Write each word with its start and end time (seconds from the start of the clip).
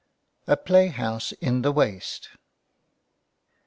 A 0.47 0.57
PLAY 0.57 0.87
HOUSE 0.87 1.31
IN 1.41 1.61
THE 1.61 1.71
WASTE. 1.71 2.29